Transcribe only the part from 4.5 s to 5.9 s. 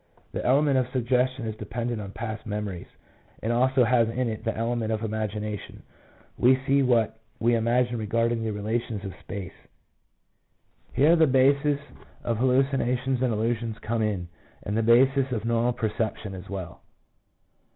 element of imagination.